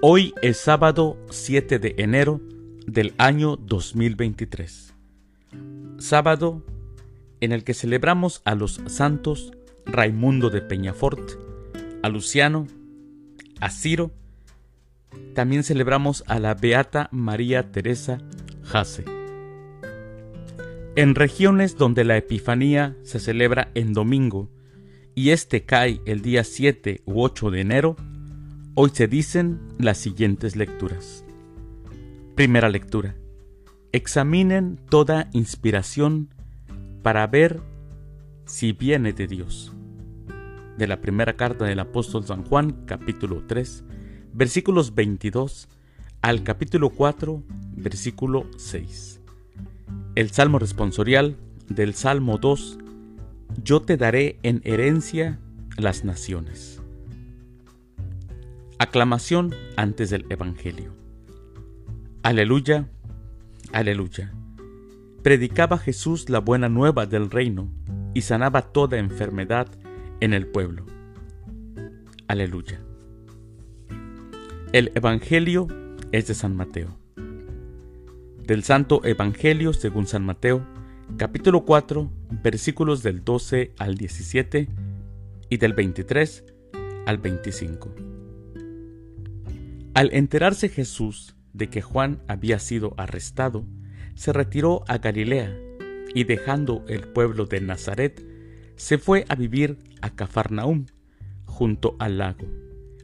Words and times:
Hoy 0.00 0.32
es 0.42 0.58
sábado 0.58 1.18
7 1.28 1.80
de 1.80 1.96
enero 1.98 2.40
del 2.86 3.14
año 3.18 3.56
2023. 3.56 4.94
Sábado 5.98 6.62
en 7.40 7.50
el 7.50 7.64
que 7.64 7.74
celebramos 7.74 8.40
a 8.44 8.54
los 8.54 8.80
santos 8.86 9.50
Raimundo 9.86 10.50
de 10.50 10.62
Peñafort, 10.62 11.32
a 12.04 12.08
Luciano, 12.10 12.68
a 13.58 13.70
Ciro. 13.70 14.12
También 15.34 15.64
celebramos 15.64 16.22
a 16.28 16.38
la 16.38 16.54
Beata 16.54 17.08
María 17.10 17.72
Teresa 17.72 18.18
Jase. 18.62 19.04
En 20.94 21.16
regiones 21.16 21.76
donde 21.76 22.04
la 22.04 22.16
Epifanía 22.16 22.96
se 23.02 23.18
celebra 23.18 23.72
en 23.74 23.94
domingo 23.94 24.48
y 25.16 25.30
este 25.30 25.64
cae 25.64 26.00
el 26.06 26.22
día 26.22 26.44
7 26.44 27.02
u 27.04 27.20
8 27.20 27.50
de 27.50 27.60
enero, 27.62 27.96
Hoy 28.80 28.90
se 28.92 29.08
dicen 29.08 29.58
las 29.76 29.98
siguientes 29.98 30.54
lecturas. 30.54 31.24
Primera 32.36 32.68
lectura. 32.68 33.16
Examinen 33.90 34.78
toda 34.88 35.28
inspiración 35.32 36.28
para 37.02 37.26
ver 37.26 37.60
si 38.44 38.70
viene 38.70 39.12
de 39.12 39.26
Dios. 39.26 39.72
De 40.76 40.86
la 40.86 41.00
primera 41.00 41.32
carta 41.32 41.64
del 41.64 41.80
apóstol 41.80 42.24
San 42.24 42.44
Juan, 42.44 42.84
capítulo 42.86 43.42
3, 43.48 43.82
versículos 44.32 44.94
22 44.94 45.68
al 46.22 46.44
capítulo 46.44 46.90
4, 46.90 47.42
versículo 47.72 48.46
6. 48.58 49.20
El 50.14 50.30
salmo 50.30 50.60
responsorial 50.60 51.36
del 51.68 51.94
Salmo 51.94 52.38
2, 52.38 52.78
Yo 53.60 53.82
te 53.82 53.96
daré 53.96 54.38
en 54.44 54.60
herencia 54.62 55.40
las 55.76 56.04
naciones. 56.04 56.80
Aclamación 58.80 59.56
antes 59.76 60.08
del 60.10 60.24
Evangelio. 60.28 60.92
Aleluya, 62.22 62.88
aleluya. 63.72 64.32
Predicaba 65.24 65.78
Jesús 65.78 66.30
la 66.30 66.38
buena 66.38 66.68
nueva 66.68 67.04
del 67.06 67.28
reino 67.28 67.68
y 68.14 68.20
sanaba 68.20 68.62
toda 68.62 68.98
enfermedad 68.98 69.66
en 70.20 70.32
el 70.32 70.46
pueblo. 70.46 70.86
Aleluya. 72.28 72.80
El 74.72 74.92
Evangelio 74.94 75.66
es 76.12 76.28
de 76.28 76.34
San 76.34 76.54
Mateo. 76.54 76.96
Del 78.44 78.62
Santo 78.62 79.04
Evangelio 79.04 79.72
según 79.72 80.06
San 80.06 80.24
Mateo, 80.24 80.64
capítulo 81.16 81.64
4, 81.64 82.08
versículos 82.44 83.02
del 83.02 83.24
12 83.24 83.72
al 83.76 83.96
17 83.96 84.68
y 85.50 85.56
del 85.56 85.72
23 85.72 86.44
al 87.06 87.18
25. 87.18 88.07
Al 89.94 90.12
enterarse 90.12 90.68
Jesús 90.68 91.34
de 91.52 91.68
que 91.70 91.82
Juan 91.82 92.22
había 92.28 92.58
sido 92.58 92.94
arrestado, 92.96 93.66
se 94.14 94.32
retiró 94.32 94.84
a 94.88 94.98
Galilea 94.98 95.56
y 96.14 96.24
dejando 96.24 96.84
el 96.88 97.00
pueblo 97.00 97.46
de 97.46 97.60
Nazaret, 97.60 98.24
se 98.76 98.98
fue 98.98 99.24
a 99.28 99.34
vivir 99.34 99.78
a 100.00 100.10
Cafarnaúm, 100.10 100.86
junto 101.46 101.96
al 101.98 102.18
lago, 102.18 102.46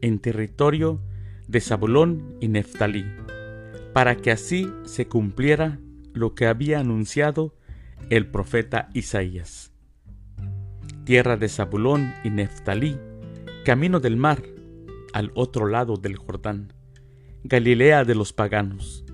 en 0.00 0.20
territorio 0.20 1.00
de 1.48 1.60
Zabulón 1.60 2.36
y 2.40 2.48
Neftalí, 2.48 3.04
para 3.92 4.16
que 4.16 4.30
así 4.30 4.70
se 4.84 5.08
cumpliera 5.08 5.80
lo 6.12 6.34
que 6.34 6.46
había 6.46 6.80
anunciado 6.80 7.56
el 8.10 8.28
profeta 8.28 8.90
Isaías. 8.94 9.72
Tierra 11.04 11.36
de 11.36 11.48
Zabulón 11.48 12.12
y 12.22 12.30
Neftalí, 12.30 12.96
camino 13.64 14.00
del 14.00 14.16
mar, 14.16 14.42
al 15.12 15.32
otro 15.34 15.66
lado 15.66 15.96
del 15.96 16.16
Jordán 16.16 16.75
Galilea 17.48 18.04
de 18.04 18.16
los 18.16 18.32
paganos. 18.32 19.04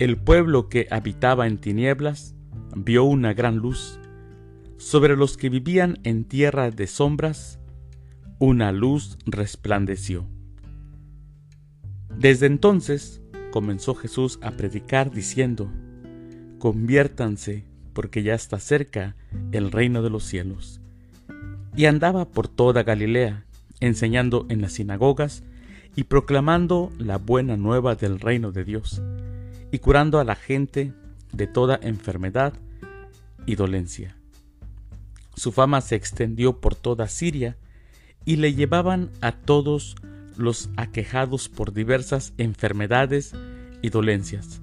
El 0.00 0.16
pueblo 0.16 0.68
que 0.68 0.88
habitaba 0.90 1.46
en 1.46 1.58
tinieblas 1.58 2.34
vio 2.74 3.04
una 3.04 3.34
gran 3.34 3.58
luz. 3.58 4.00
Sobre 4.78 5.16
los 5.16 5.36
que 5.36 5.48
vivían 5.48 6.00
en 6.02 6.24
tierra 6.24 6.72
de 6.72 6.88
sombras, 6.88 7.60
una 8.40 8.72
luz 8.72 9.16
resplandeció. 9.26 10.26
Desde 12.18 12.46
entonces 12.46 13.22
comenzó 13.52 13.94
Jesús 13.94 14.40
a 14.42 14.50
predicar 14.50 15.12
diciendo, 15.12 15.70
Conviértanse, 16.58 17.64
porque 17.92 18.24
ya 18.24 18.34
está 18.34 18.58
cerca 18.58 19.14
el 19.52 19.70
reino 19.70 20.02
de 20.02 20.10
los 20.10 20.24
cielos. 20.24 20.80
Y 21.76 21.84
andaba 21.84 22.28
por 22.28 22.48
toda 22.48 22.82
Galilea, 22.82 23.44
enseñando 23.78 24.46
en 24.48 24.62
las 24.62 24.72
sinagogas 24.72 25.44
y 25.94 26.04
proclamando 26.04 26.90
la 26.98 27.18
buena 27.18 27.56
nueva 27.56 27.94
del 27.94 28.20
reino 28.20 28.52
de 28.52 28.64
Dios, 28.64 29.02
y 29.70 29.78
curando 29.78 30.20
a 30.20 30.24
la 30.24 30.34
gente 30.34 30.92
de 31.32 31.46
toda 31.46 31.78
enfermedad 31.82 32.54
y 33.46 33.56
dolencia. 33.56 34.16
Su 35.34 35.52
fama 35.52 35.80
se 35.80 35.96
extendió 35.96 36.60
por 36.60 36.74
toda 36.74 37.08
Siria, 37.08 37.56
y 38.24 38.36
le 38.36 38.54
llevaban 38.54 39.10
a 39.20 39.32
todos 39.32 39.96
los 40.36 40.70
aquejados 40.76 41.48
por 41.48 41.72
diversas 41.72 42.32
enfermedades 42.38 43.34
y 43.82 43.90
dolencias, 43.90 44.60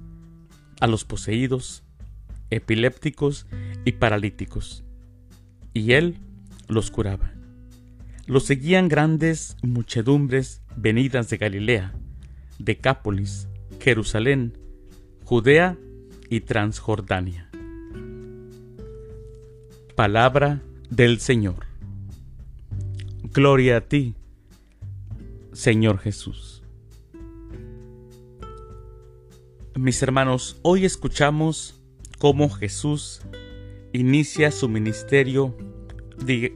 a 0.80 0.86
los 0.86 1.04
poseídos, 1.04 1.82
epilépticos 2.50 3.46
y 3.84 3.92
paralíticos, 3.92 4.82
y 5.74 5.92
él 5.92 6.18
los 6.68 6.90
curaba. 6.90 7.32
Lo 8.30 8.38
seguían 8.38 8.86
grandes 8.86 9.56
muchedumbres 9.60 10.62
venidas 10.76 11.28
de 11.30 11.36
Galilea, 11.36 11.92
Decápolis, 12.60 13.48
Jerusalén, 13.80 14.56
Judea 15.24 15.76
y 16.28 16.42
Transjordania. 16.42 17.50
Palabra 19.96 20.62
del 20.90 21.18
Señor. 21.18 21.66
Gloria 23.32 23.78
a 23.78 23.80
ti, 23.80 24.14
Señor 25.52 25.98
Jesús. 25.98 26.62
Mis 29.74 30.00
hermanos, 30.04 30.60
hoy 30.62 30.84
escuchamos 30.84 31.82
cómo 32.20 32.48
Jesús 32.48 33.22
inicia 33.92 34.52
su 34.52 34.68
ministerio, 34.68 35.56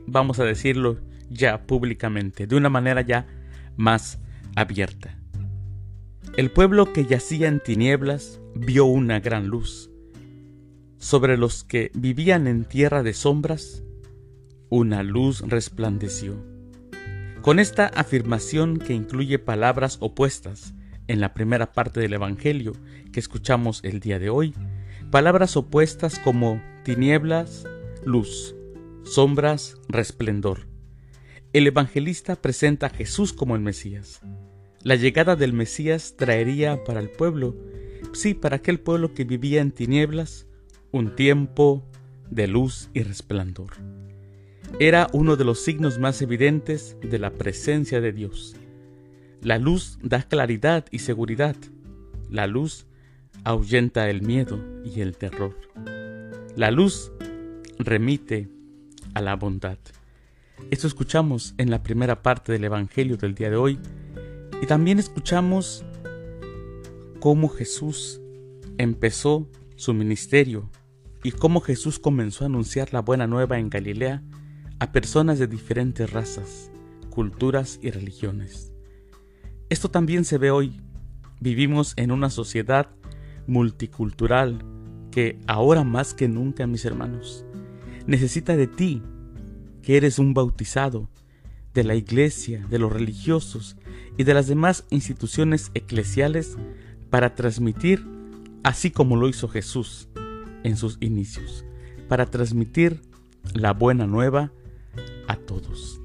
vamos 0.07 0.39
a 0.39 0.45
decirlo 0.45 1.13
ya 1.31 1.67
públicamente, 1.67 2.47
de 2.47 2.57
una 2.57 2.69
manera 2.69 3.01
ya 3.01 3.27
más 3.77 4.19
abierta. 4.57 5.19
El 6.37 6.51
pueblo 6.51 6.93
que 6.93 7.07
yacía 7.07 7.49
en 7.49 7.61
tinieblas 7.61 8.41
vio 8.55 8.87
una 8.87 9.21
gran 9.21 9.47
luz. 9.47 9.91
Sobre 10.99 11.37
los 11.37 11.65
que 11.65 11.91
vivían 11.95 12.47
en 12.47 12.65
tierra 12.65 13.03
de 13.03 13.13
sombras, 13.13 13.85
una 14.71 15.03
luz 15.03 15.43
resplandeció. 15.43 16.45
Con 17.43 17.59
esta 17.59 17.87
afirmación 17.87 18.79
que 18.79 18.95
incluye 18.95 19.39
palabras 19.39 19.99
opuestas 20.01 20.75
en 21.07 21.21
la 21.21 21.35
primera 21.35 21.73
parte 21.73 22.01
del 22.01 22.15
Evangelio 22.15 22.73
que 23.13 23.21
escuchamos 23.21 23.81
el 23.85 24.01
día 24.01 24.19
de 24.19 24.31
hoy, 24.31 24.55
palabras 25.11 25.57
opuestas 25.57 26.19
como 26.19 26.61
tinieblas, 26.85 27.65
luz, 28.05 28.57
sombras, 29.05 29.77
resplendor 29.89 30.74
el 31.55 31.69
evangelista 31.69 32.35
presenta 32.35 32.89
a 32.89 32.91
Jesús 32.91 33.33
como 33.33 33.55
el 33.55 33.63
Mesías. 33.63 34.21
La 34.83 34.97
llegada 34.97 35.37
del 35.37 35.53
Mesías 35.53 36.17
traería 36.17 36.83
para 36.83 36.99
el 36.99 37.09
pueblo, 37.09 37.55
sí, 38.13 38.35
para 38.35 38.57
aquel 38.57 38.81
pueblo 38.81 39.15
que 39.15 39.23
vivía 39.23 39.61
en 39.61 39.71
tinieblas, 39.71 40.49
un 40.91 41.15
tiempo 41.15 41.89
de 42.29 42.49
luz 42.49 42.91
y 42.93 43.05
resplandor. 43.05 43.71
Era 44.81 45.07
uno 45.13 45.37
de 45.37 45.45
los 45.45 45.61
signos 45.61 46.01
más 46.01 46.21
evidentes 46.23 46.97
de 47.01 47.21
la 47.21 47.31
presencia 47.31 48.01
de 48.01 48.13
Dios. 48.13 48.57
La 49.41 49.59
luz 49.59 50.01
da 50.03 50.25
claridad 50.25 50.87
y 50.91 50.99
seguridad. 50.99 51.55
La 52.29 52.49
luz 52.49 52.87
ahuyenta 53.45 54.11
el 54.11 54.23
miedo 54.23 54.59
y 54.85 55.03
el 55.03 55.17
terror. 55.17 55.57
La 56.57 56.73
luz 56.73 57.13
remite 57.79 58.49
a 59.15 59.21
la 59.21 59.37
bondad. 59.37 59.79
Esto 60.71 60.87
escuchamos 60.87 61.55
en 61.59 61.71
la 61.71 61.83
primera 61.83 62.23
parte 62.23 62.53
del 62.53 62.65
Evangelio 62.65 63.17
del 63.17 63.35
día 63.35 63.51
de 63.51 63.57
hoy 63.57 63.79
y 64.63 64.67
también 64.67 64.99
escuchamos 64.99 65.85
cómo 67.21 67.49
Jesús 67.49 68.21
empezó 68.79 69.49
su 69.77 69.95
ministerio 69.95 70.71
y 71.23 71.33
cómo 71.33 71.61
Jesús 71.61 71.99
comenzó 71.99 72.45
a 72.45 72.47
anunciar 72.47 72.93
la 72.93 73.01
buena 73.01 73.27
nueva 73.27 73.59
en 73.59 73.69
Galilea 73.69 74.23
a 74.79 74.93
personas 74.93 75.39
de 75.39 75.47
diferentes 75.47 76.13
razas, 76.13 76.71
culturas 77.11 77.79
y 77.83 77.91
religiones. 77.91 78.73
Esto 79.69 79.91
también 79.91 80.25
se 80.25 80.39
ve 80.39 80.51
hoy. 80.51 80.81
Vivimos 81.41 81.95
en 81.97 82.11
una 82.11 82.31
sociedad 82.31 82.91
multicultural 83.47 84.65
que 85.11 85.39
ahora 85.47 85.85
más 85.85 86.15
que 86.15 86.29
nunca, 86.29 86.67
mis 86.67 86.85
hermanos, 86.85 87.45
necesita 88.07 88.57
de 88.57 88.67
ti 88.67 89.03
que 89.85 89.97
eres 89.99 90.19
un 90.19 90.33
bautizado 90.33 91.09
de 91.75 91.85
la 91.85 91.95
iglesia, 91.95 92.67
de 92.71 92.79
los 92.79 92.93
religiosos 92.93 93.77
y 94.17 94.25
de 94.25 94.33
las 94.33 94.47
demás 94.47 94.85
instituciones 94.91 95.71
eclesiales 95.75 96.57
para 97.11 97.35
transmitir, 97.35 98.05
así 98.63 98.91
como 98.91 99.17
lo 99.17 99.29
hizo 99.29 99.47
Jesús 99.49 100.09
en 100.63 100.77
sus 100.77 100.97
inicios, 101.01 101.65
para 102.09 102.27
transmitir 102.27 103.03
la 103.53 103.73
buena 103.73 104.07
nueva 104.07 104.53
a 105.29 105.37
todos. 105.37 106.01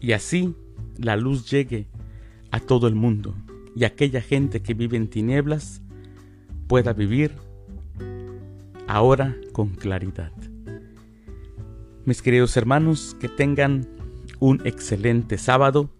Y 0.00 0.12
así 0.12 0.54
la 0.96 1.16
luz 1.16 1.50
llegue 1.50 1.86
a 2.50 2.60
todo 2.60 2.88
el 2.88 2.94
mundo 2.94 3.34
y 3.76 3.84
aquella 3.84 4.22
gente 4.22 4.62
que 4.62 4.72
vive 4.72 4.96
en 4.96 5.08
tinieblas 5.08 5.82
pueda 6.66 6.94
vivir 6.94 7.32
ahora 8.86 9.36
con 9.52 9.68
claridad. 9.74 10.32
Mis 12.08 12.22
queridos 12.22 12.56
hermanos, 12.56 13.14
que 13.20 13.28
tengan 13.28 13.86
un 14.40 14.66
excelente 14.66 15.36
sábado. 15.36 15.90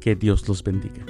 Que 0.00 0.16
Dios 0.16 0.48
los 0.48 0.64
bendiga. 0.64 1.06